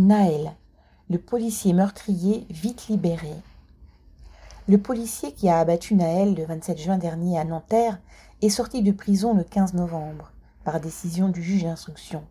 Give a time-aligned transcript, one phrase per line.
[0.00, 0.56] Naël,
[1.10, 3.34] le policier meurtrier vite libéré.
[4.66, 8.00] Le policier qui a abattu Naël le 27 juin dernier à Nanterre
[8.40, 10.32] est sorti de prison le 15 novembre,
[10.64, 12.24] par décision du juge d'instruction.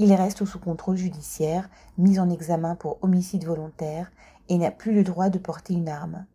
[0.00, 4.12] Il reste sous contrôle judiciaire, mis en examen pour homicide volontaire
[4.50, 6.26] et n'a plus le droit de porter une arme.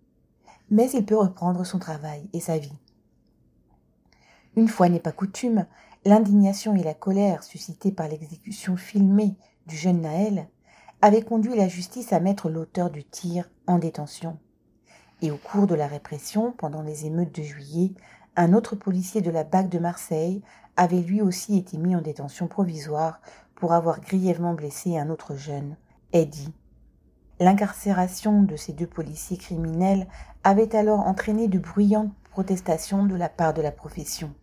[0.72, 2.80] Mais il peut reprendre son travail et sa vie.
[4.56, 5.68] Une fois n'est pas coutume,
[6.04, 9.36] l'indignation et la colère suscitées par l'exécution filmée
[9.68, 10.48] du jeune Naël
[11.02, 14.40] avaient conduit la justice à mettre l'auteur du tir en détention.
[15.22, 17.94] Et au cours de la répression, pendant les émeutes de juillet,
[18.36, 20.42] un autre policier de la BAC de Marseille
[20.76, 23.20] avait lui aussi été mis en détention provisoire
[23.56, 25.76] pour avoir grièvement blessé un autre jeune,
[26.14, 26.54] Eddie.
[27.40, 30.08] L'incarcération de ces deux policiers criminels
[30.44, 34.34] avait alors entraîné de bruyantes protestations de la part de la profession.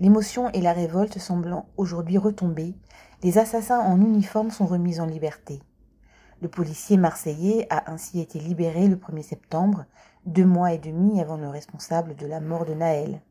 [0.00, 2.74] L'émotion et la révolte semblant aujourd'hui retomber,
[3.24, 5.62] les assassins en uniforme sont remis en liberté.
[6.42, 9.86] Le policier marseillais a ainsi été libéré le 1er septembre,
[10.26, 13.22] deux mois et demi avant le responsable de la mort de Naël.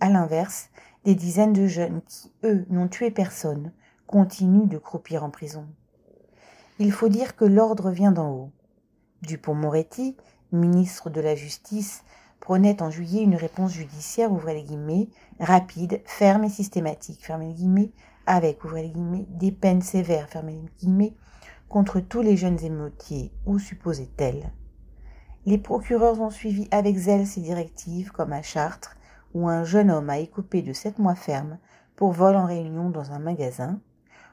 [0.00, 0.70] À l'inverse,
[1.04, 3.72] des dizaines de jeunes qui, eux, n'ont tué personne,
[4.06, 5.66] continuent de croupir en prison.
[6.78, 8.50] Il faut dire que l'ordre vient d'en haut.
[9.20, 10.16] Dupont-Moretti,
[10.52, 12.02] ministre de la Justice,
[12.42, 17.54] prenait en juillet une réponse judiciaire, ouvrez les guillemets, rapide, ferme et systématique, fermez les
[17.54, 17.92] guillemets,
[18.26, 21.14] avec, ouvrez les guillemets, des peines sévères, fermez les guillemets,
[21.68, 24.52] contre tous les jeunes émeutiers, ou supposés tels.
[25.46, 28.96] Les procureurs ont suivi avec zèle ces directives, comme à Chartres,
[29.34, 31.58] où un jeune homme a écopé de sept mois ferme
[31.94, 33.80] pour vol en réunion dans un magasin,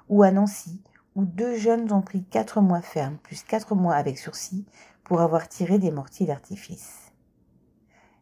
[0.10, 0.82] ou à Nancy,
[1.14, 4.66] où deux jeunes ont pris quatre mois ferme plus quatre mois avec sursis
[5.04, 7.09] pour avoir tiré des mortiers d'artifice.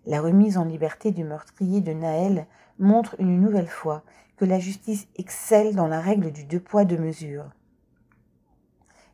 [0.09, 2.47] La remise en liberté du meurtrier de Naël
[2.79, 4.03] montre une nouvelle fois
[4.37, 7.49] que la justice excelle dans la règle du deux poids deux mesures.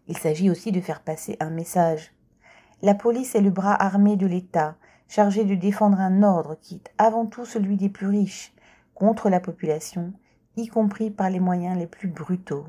[0.07, 2.13] Il s'agit aussi de faire passer un message.
[2.83, 4.75] La police est le bras armé de l'État,
[5.07, 8.53] chargé de défendre un ordre qui est avant tout celui des plus riches,
[8.93, 10.13] contre la population,
[10.57, 12.67] y compris par les moyens les plus brutaux.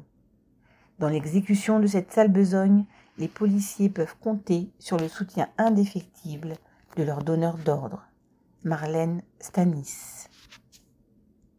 [0.99, 2.87] Dans l'exécution de cette sale besogne,
[3.19, 6.55] les policiers peuvent compter sur le soutien indéfectible
[6.97, 8.07] de leurs donneurs d'ordre.
[8.65, 10.29] Marlène Stanis.